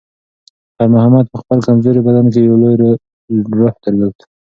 [0.75, 2.75] خیر محمد په خپل کمزوري بدن کې یو لوی
[3.59, 4.15] روح درلود.